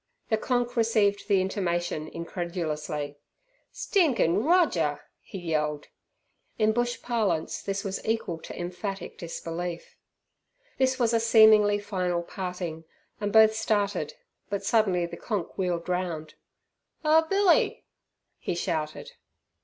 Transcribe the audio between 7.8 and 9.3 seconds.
was equal to emphatic